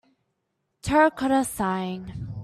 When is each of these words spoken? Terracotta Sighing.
Terracotta 0.81 1.43
Sighing. 1.45 2.11